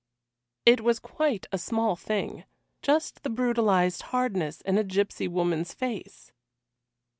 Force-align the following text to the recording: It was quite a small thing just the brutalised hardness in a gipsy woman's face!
It 0.65 0.81
was 0.81 0.97
quite 0.97 1.45
a 1.51 1.59
small 1.59 1.95
thing 1.95 2.45
just 2.81 3.21
the 3.21 3.29
brutalised 3.29 4.01
hardness 4.09 4.61
in 4.61 4.79
a 4.79 4.83
gipsy 4.83 5.27
woman's 5.27 5.75
face! 5.75 6.31